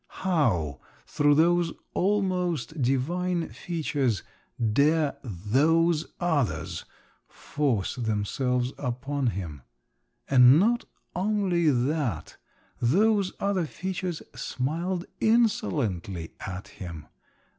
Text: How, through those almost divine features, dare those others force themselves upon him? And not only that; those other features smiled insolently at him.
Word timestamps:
How, 0.23 0.79
through 1.05 1.35
those 1.35 1.73
almost 1.93 2.81
divine 2.81 3.49
features, 3.49 4.23
dare 4.73 5.15
those 5.21 6.07
others 6.19 6.85
force 7.27 7.97
themselves 7.97 8.73
upon 8.79 9.27
him? 9.27 9.61
And 10.27 10.59
not 10.59 10.85
only 11.15 11.69
that; 11.69 12.37
those 12.79 13.33
other 13.39 13.67
features 13.67 14.23
smiled 14.33 15.05
insolently 15.19 16.33
at 16.39 16.69
him. 16.69 17.05